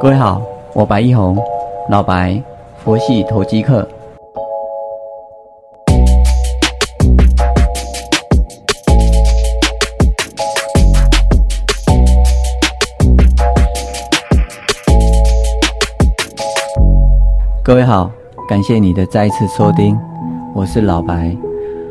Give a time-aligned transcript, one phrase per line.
[0.00, 0.40] 各位好，
[0.72, 1.36] 我白一红，
[1.90, 2.42] 老白，
[2.78, 3.86] 佛系投机客。
[17.62, 18.10] 各位好，
[18.48, 19.98] 感谢你的再一次收听，
[20.54, 21.36] 我是老白，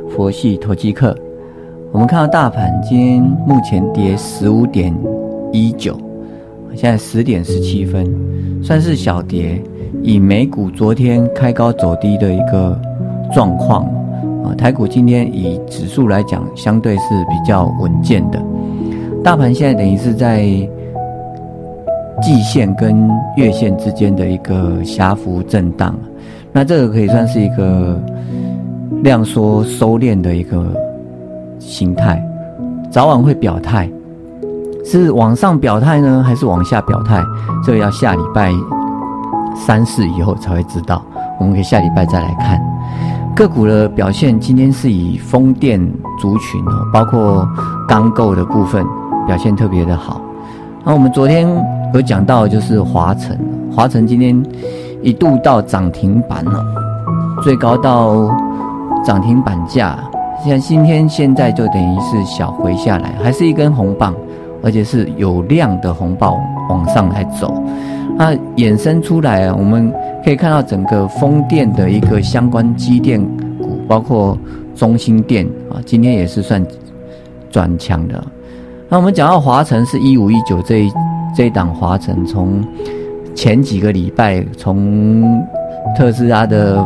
[0.09, 1.15] 佛系投机客。
[1.91, 4.91] 我们看到大盘今天目前跌十五点
[5.51, 6.08] 一九。
[6.75, 8.05] 现在十点十七分，
[8.63, 9.61] 算是小跌。
[10.01, 12.79] 以美股昨天开高走低的一个
[13.33, 13.83] 状况，
[14.43, 18.41] 啊，台股今天以指数来讲，相对是比较稳健的。
[19.23, 20.43] 大盘现在等于是在
[22.21, 25.93] 季线跟月线之间的一个狭幅震荡，
[26.53, 28.01] 那这个可以算是一个
[29.03, 30.65] 量缩收敛的一个
[31.59, 32.23] 形态，
[32.89, 33.89] 早晚会表态。
[34.91, 37.23] 是往上表态呢，还是往下表态？
[37.63, 38.51] 这个要下礼拜
[39.55, 40.99] 三四以后才会知道。
[41.39, 42.59] 我们可以下礼拜再来看
[43.35, 44.39] 个股的表现。
[44.39, 45.79] 今天是以风电
[46.19, 47.47] 族群哦，包括
[47.87, 48.83] 钢构的部分
[49.27, 50.19] 表现特别的好。
[50.83, 51.47] 那我们昨天
[51.93, 53.39] 有讲到，就是华晨，
[53.71, 54.43] 华晨今天
[55.03, 56.65] 一度到涨停板了，
[57.43, 58.35] 最高到
[59.05, 59.99] 涨停板价。
[60.43, 64.11] 像今天现在就等于是小回下来，还是一根红棒。
[64.61, 67.63] 而且是有量的红包往上来走，
[68.17, 69.91] 那衍生出来啊，我们
[70.23, 73.21] 可以看到整个风电的一个相关机电
[73.57, 74.37] 股，包括
[74.75, 76.65] 中心电啊，今天也是算
[77.49, 78.23] 转强的。
[78.89, 80.91] 那我们讲到华晨是一五一九这一
[81.35, 82.63] 这一档华晨，从
[83.35, 85.41] 前几个礼拜从
[85.95, 86.85] 特斯拉的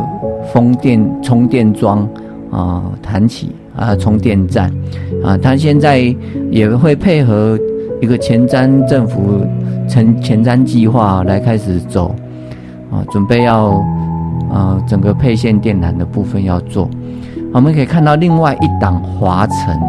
[0.52, 2.08] 风电充电桩
[2.50, 3.54] 啊谈起。
[3.76, 4.72] 啊，充电站，
[5.22, 6.14] 啊，他现在
[6.50, 7.58] 也会配合
[8.00, 9.44] 一个前瞻政府
[9.88, 12.14] 前前瞻计划来开始走，
[12.90, 13.82] 啊，准备要
[14.50, 16.88] 啊整个配线电缆的部分要做。
[17.52, 19.80] 我们可以看到另外一档华晨，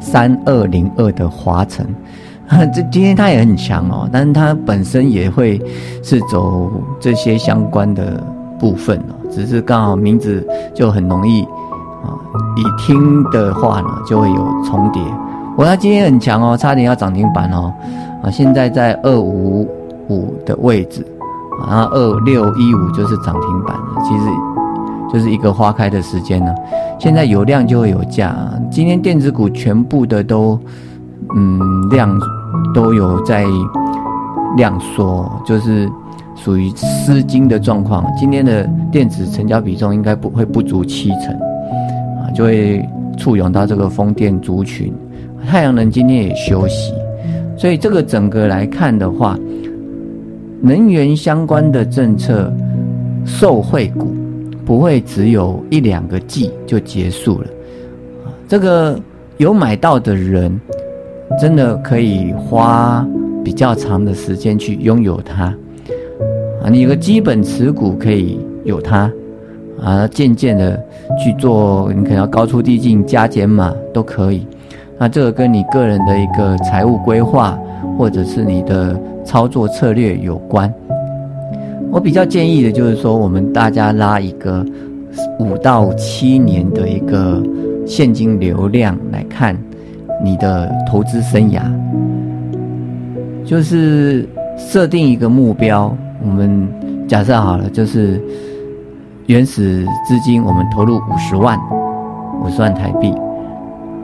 [0.00, 1.86] 三二零二的华晨，
[2.72, 5.60] 这今天它也很强哦，但是它本身也会
[6.02, 8.22] 是走这些相关的
[8.58, 11.46] 部分哦，只是刚好名字就很容易。
[12.58, 15.00] 你，听的话呢，就会有重叠。
[15.56, 17.72] 我它今天很强哦，差点要涨停板哦。
[18.20, 19.62] 啊，现在在二五
[20.08, 21.06] 五的位置，
[21.68, 24.02] 然后二六一五就是涨停板了。
[24.02, 24.24] 其实
[25.12, 26.52] 就是一个花开的时间呢。
[26.98, 28.34] 现在有量就会有价。
[28.72, 30.58] 今天电子股全部的都，
[31.36, 32.10] 嗯，量
[32.74, 33.44] 都有在
[34.56, 35.88] 量缩，就是
[36.34, 38.04] 属于失金的状况。
[38.18, 41.38] 今天的电子成交比重应该不会不足七成。
[42.34, 44.92] 就会簇拥到这个风电族群，
[45.46, 46.92] 太阳能今天也休息，
[47.56, 49.38] 所以这个整个来看的话，
[50.60, 52.52] 能源相关的政策
[53.24, 54.14] 受惠股
[54.64, 57.48] 不会只有一两个季就结束了，
[58.46, 58.98] 这个
[59.38, 60.60] 有买到的人
[61.40, 63.06] 真的可以花
[63.44, 65.44] 比较长的时间去拥有它，
[66.62, 69.10] 啊，你有个基本持股可以有它。
[69.82, 70.78] 啊，渐渐的
[71.22, 74.46] 去做，你可能要高出低进、加减码都可以。
[74.98, 77.56] 那这个跟你个人的一个财务规划，
[77.96, 80.72] 或者是你的操作策略有关。
[81.92, 84.66] 我比较建议的就是说，我们大家拉一个
[85.38, 87.42] 五到七年的一个
[87.86, 89.56] 现金流量来看
[90.22, 91.62] 你的投资生涯，
[93.44, 95.96] 就是设定一个目标。
[96.20, 96.68] 我们
[97.06, 98.20] 假设好了，就是。
[99.28, 101.60] 原始资金我们投入五十万，
[102.40, 103.12] 五十万台币，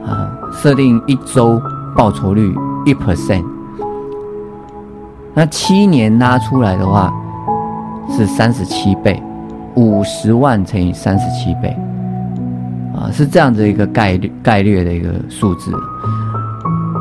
[0.06, 1.58] 啊，设定一周
[1.96, 2.54] 报酬率
[2.84, 3.42] 一 percent，
[5.32, 7.10] 那七年拉出来的话
[8.10, 9.22] 是三十七倍，
[9.76, 11.74] 五十万乘以三十七倍，
[12.94, 15.72] 啊，是这样子一个概率概率的一个数字。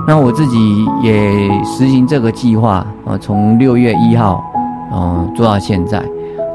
[0.08, 4.42] 那我自己也实行这个计划啊，从六月一号，
[4.94, 6.02] 嗯，做到现在。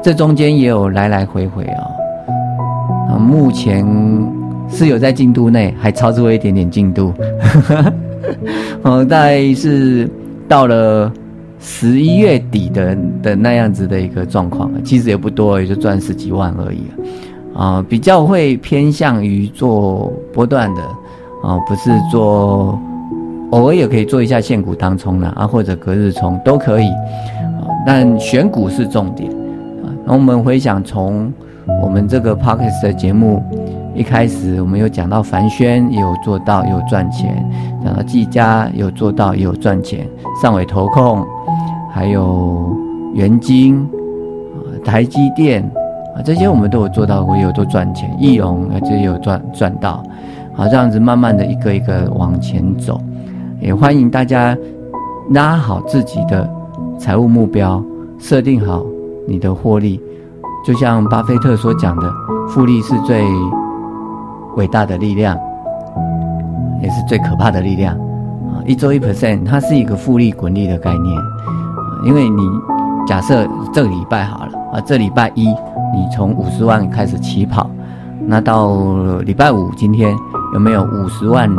[0.01, 1.83] 这中间也有来来回回啊，
[3.09, 3.85] 啊，目前
[4.69, 7.13] 是有在进度内，还超出了一点点进度，
[8.83, 10.09] 哦，大概是
[10.47, 11.11] 到了
[11.59, 16.81] 十一月底的的那样子的一个状况，其实也不多，也就赚十几万而已
[17.53, 20.81] 啊，比较会偏向于做波段的，
[21.43, 22.79] 啊，不是做，
[23.51, 29.29] 偶尔也可以做一下现股当冲的啊，或者隔日冲都可以，啊，但选股是重点。
[30.09, 31.31] 那我们回想从
[31.83, 33.43] 我们这个 p o c k e t 的节目
[33.93, 37.47] 一开始，我们有讲到凡轩有做到有赚钱，
[37.85, 40.09] 讲到技嘉有做到有赚钱，
[40.41, 41.23] 上尾投控，
[41.91, 42.75] 还有
[43.13, 43.87] 元晶、
[44.83, 45.61] 台积电
[46.15, 48.11] 啊，这些我们都有做到过，也有都赚钱。
[48.19, 50.01] 易容啊，这有赚赚到，
[50.55, 52.99] 好这样子慢慢的一个一个往前走。
[53.61, 54.57] 也欢迎大家
[55.33, 56.49] 拉好自己的
[56.97, 57.83] 财务目标，
[58.17, 58.83] 设定好
[59.29, 60.01] 你的获利。
[60.65, 62.13] 就像巴菲特所讲的，
[62.49, 63.23] 复利是最
[64.57, 65.37] 伟大的力量，
[66.81, 67.95] 也是最可怕的力量。
[67.95, 71.15] 啊，一周一 percent，它是一个复利滚利的概念。
[72.03, 72.41] 因为你
[73.07, 77.69] 假设这个礼拜好了啊，这礼拜一你从五十万开始起跑，
[78.25, 78.75] 那到
[79.25, 80.13] 礼拜五今天
[80.53, 81.49] 有没有五十万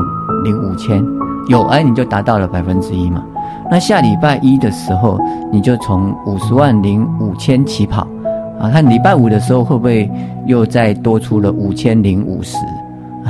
[0.44, 1.02] 零五千？
[1.48, 3.24] 有，哎，你就达到了百分之一嘛。
[3.70, 5.18] 那下礼拜一的时候，
[5.52, 8.06] 你就从五十万零五千起跑，
[8.60, 10.10] 啊，看礼拜五的时候会不会
[10.46, 12.56] 又再多出了五千零五十，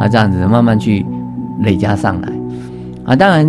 [0.00, 1.06] 啊，这样子慢慢去
[1.60, 2.28] 累加上来，
[3.04, 3.48] 啊，当然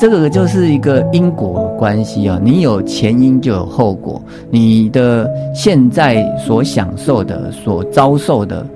[0.00, 4.20] 这个就是一个因果关系啊，你有前因就有后果，
[4.50, 8.66] 你的现在所享受的、所遭受的，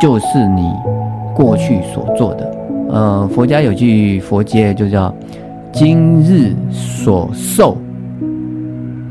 [0.00, 0.72] 就是你
[1.40, 2.54] 过去所做的。
[2.90, 5.14] 呃，佛家有句佛偈就叫
[5.72, 7.78] “今日所受，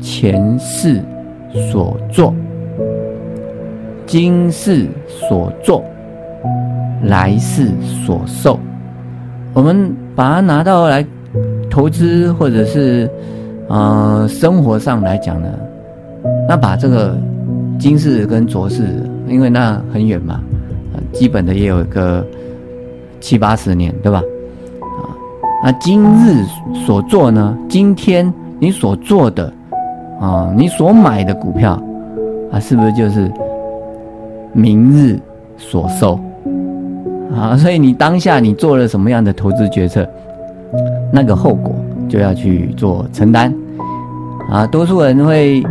[0.00, 1.02] 前世
[1.72, 2.32] 所作；
[4.06, 5.82] 今世所作，
[7.02, 7.72] 来世
[8.06, 8.60] 所受。”
[9.52, 11.04] 我们把它拿到来
[11.68, 13.10] 投资，或者是
[13.66, 15.48] 呃生活上来讲呢，
[16.48, 17.18] 那把这个
[17.76, 18.84] 今世跟昨世，
[19.26, 20.40] 因为那很远嘛，
[21.12, 22.24] 基本的也有一个。
[23.22, 24.18] 七八十年，对吧？
[24.80, 25.12] 啊，
[25.62, 26.42] 那今日
[26.86, 27.54] 所做呢？
[27.68, 29.52] 今天你所做的，
[30.18, 31.78] 啊，你所买的股票，
[32.50, 33.30] 啊，是不是就是
[34.54, 35.20] 明日
[35.58, 36.18] 所收？
[37.36, 40.08] 啊，所以你当下你做了什么样的投资决策，
[41.12, 41.74] 那个后果
[42.08, 43.54] 就要去做承担。
[44.50, 45.62] 啊，多数人会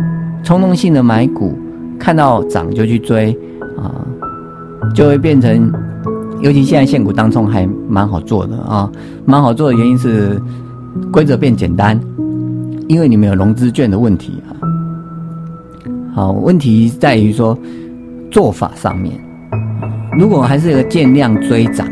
[0.44, 1.52] 冲动性的买股，
[1.98, 3.36] 看到涨就去追，
[4.94, 5.72] 就会变成。
[6.42, 8.90] 尤其现在限股当中还蛮好做的啊，
[9.26, 10.40] 蛮好做的原因是
[11.12, 12.00] 规则变简单，
[12.88, 14.56] 因为你没有融资券的问题啊。
[16.14, 17.54] 好，问题在于说
[18.30, 19.12] 做法上面，
[20.18, 21.86] 如果还是一个见量追涨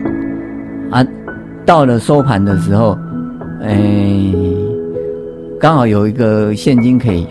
[0.91, 1.07] 啊，
[1.67, 2.97] 到了收盘的时候，
[3.61, 4.33] 哎，
[5.61, 7.27] 刚好有一个现金可以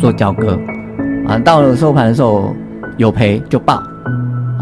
[0.00, 0.58] 做交割
[1.26, 2.56] 啊，到了收盘的时候
[2.96, 3.82] 有赔就报。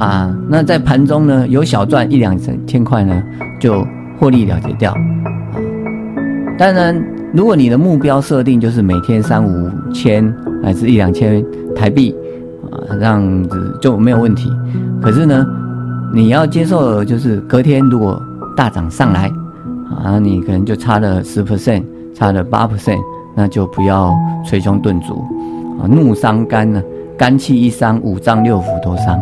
[0.02, 3.22] 啊，那在盘中呢，有小赚一两千块呢，
[3.60, 3.87] 就
[4.19, 4.90] 获利了结掉。
[4.90, 5.54] 啊，
[6.58, 7.00] 当然，
[7.32, 11.40] 如果你的目标设定就是每天三五千，还是一两千
[11.76, 12.12] 台币，
[12.69, 14.50] 啊，这样子就没有问题。
[15.00, 15.46] 可是呢，
[16.12, 18.20] 你要接受就是隔天如果
[18.56, 19.31] 大涨上来，
[20.02, 22.99] 啊，你可能就差了十 percent，差了八 percent，
[23.37, 24.12] 那就不要
[24.44, 25.25] 捶胸顿足，
[25.81, 26.82] 啊，怒伤肝呢，
[27.16, 29.16] 肝气一伤，五脏六腑都伤。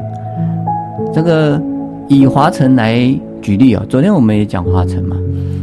[1.13, 1.61] 这个
[2.09, 2.97] 以华晨来
[3.43, 5.17] 举例哦，昨天我们也讲华晨嘛。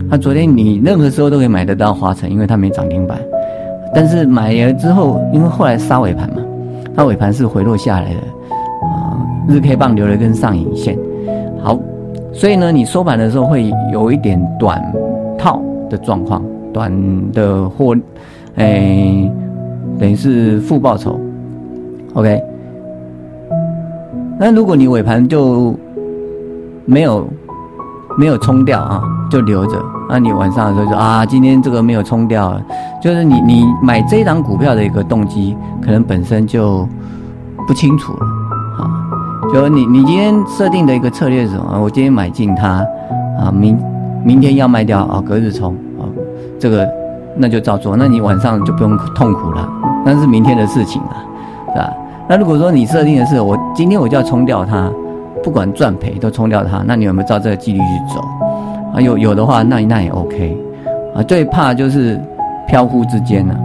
[0.09, 3.19] 那昨天你任何时候都可以买得到华晨，因为它没涨停板。
[3.93, 6.41] 但是买了之后，因为后来杀尾盘嘛，
[6.95, 8.19] 它尾盘是回落下来的
[8.85, 10.97] 啊，日 K 棒留了一根上影线。
[11.63, 11.79] 好，
[12.33, 14.81] 所以呢，你收盘的时候会有一点短
[15.37, 16.43] 套的状况，
[16.73, 16.91] 短
[17.31, 17.95] 的或
[18.55, 19.31] 哎，
[19.99, 21.19] 等于是负报酬。
[22.13, 22.41] OK。
[24.39, 25.73] 那如果你尾盘就
[26.85, 27.27] 没有
[28.17, 29.83] 没有冲掉啊，就留着。
[30.09, 32.59] 那你晚上的时候说啊，今天这个没有冲掉，
[33.01, 36.87] 就是你你买这档股票的一个动机可能本身就
[37.67, 38.25] 不清楚了
[38.77, 38.87] 啊。
[39.51, 41.79] 就你你今天设定的一个策略是什么？
[41.81, 42.85] 我今天买进它
[43.39, 43.77] 啊，明
[44.23, 46.05] 明天要卖掉啊，隔日冲啊，
[46.59, 46.87] 这个
[47.35, 47.97] 那就照做。
[47.97, 49.67] 那你晚上就不用痛苦了，
[50.05, 51.15] 那是明天的事情了，
[51.73, 51.93] 是吧？
[52.29, 54.91] 那如果说你设定的是我今天我就要冲掉它，
[55.41, 58.21] 不管赚赔都冲掉它，那你有没有照这个纪律去走？
[58.93, 60.57] 啊，有有的话，那那也 OK。
[61.15, 62.19] 啊，最怕就是
[62.67, 63.57] 飘忽之间呢。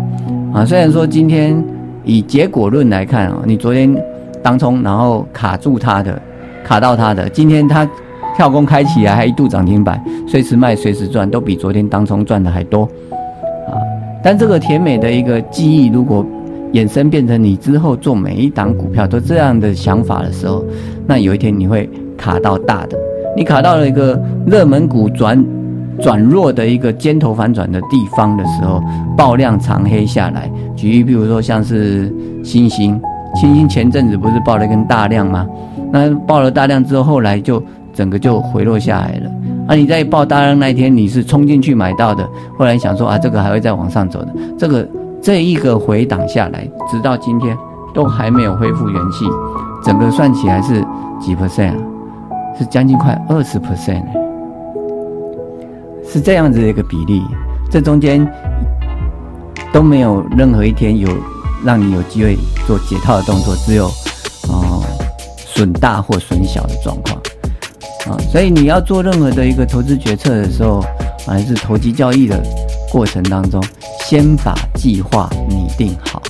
[0.54, 1.60] 啊，虽然说今天
[2.04, 3.92] 以结果论来看啊，你昨天
[4.44, 6.16] 当冲然后卡住它的，
[6.64, 7.84] 卡到它的，今天它
[8.36, 12.84] 跳空开起来还一度涨停板，随时卖随时赚，都比昨天当冲赚的还多。
[13.66, 13.74] 啊，
[14.22, 16.24] 但这个甜美的一个记忆如果。
[16.72, 20.64] 衍生变成你之后做每一档股票都这样的想法的时候，
[21.06, 22.96] 那有一天你会卡到大的，
[23.36, 25.44] 你卡到了一个热门股转
[26.00, 28.82] 转弱的一个尖头反转的地方的时候，
[29.16, 30.50] 爆量长黑下来。
[30.74, 32.12] 举例，比如说像是
[32.42, 33.00] 星星，
[33.34, 35.46] 星星前阵子不是爆了一根大量吗？
[35.92, 37.62] 那爆了大量之后，后来就
[37.92, 39.30] 整个就回落下来了。
[39.68, 42.26] 啊，你在爆大量那一天你是冲进去买到的，
[42.58, 44.88] 后来想说啊，这个还会再往上走的，这个
[45.22, 47.56] 这一个回档下来，直到今天
[47.94, 49.24] 都还没有恢复元气，
[49.84, 50.84] 整个算起来是
[51.20, 51.76] 几 percent 啊？
[52.58, 54.02] 是将近快二十 percent
[56.04, 57.22] 是这样子的一个比例，
[57.70, 58.28] 这中间
[59.72, 61.08] 都没有任何一天有
[61.64, 62.36] 让你有机会
[62.66, 63.86] 做解套的动作，只有
[64.48, 64.82] 哦
[65.46, 67.16] 损大或损小的状况
[68.06, 70.84] 啊，所以你要做任何的一个投资决策的时候，
[71.24, 72.42] 还是投机交易的
[72.90, 73.62] 过程当中，
[74.12, 76.22] 先把计划拟定好，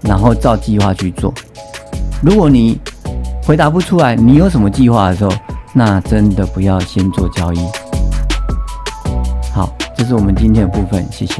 [0.00, 1.32] 然后照计划去做。
[2.20, 2.76] 如果你
[3.44, 5.30] 回答不出来，你有什么计划的时候，
[5.72, 7.60] 那真的不要先做交易。
[9.54, 11.34] 好，这是我们今天的部分，谢谢。